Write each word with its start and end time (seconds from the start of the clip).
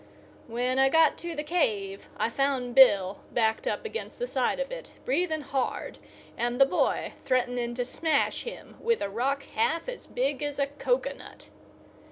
When 0.47 0.79
I 0.79 0.89
got 0.89 1.15
to 1.19 1.35
the 1.35 1.43
cave 1.43 2.09
I 2.17 2.31
found 2.31 2.73
Bill 2.73 3.19
backed 3.31 3.67
up 3.67 3.85
against 3.85 4.17
the 4.17 4.25
side 4.25 4.59
of 4.59 4.71
it, 4.71 4.93
breathing 5.05 5.41
hard, 5.41 5.99
and 6.35 6.59
the 6.59 6.65
boy 6.65 7.13
threatening 7.23 7.75
to 7.75 7.85
smash 7.85 8.41
him 8.41 8.77
with 8.79 9.03
a 9.03 9.09
rock 9.11 9.43
half 9.53 9.87
as 9.87 10.07
big 10.07 10.41
as 10.41 10.57
a 10.57 10.65
cocoanut. 10.65 11.49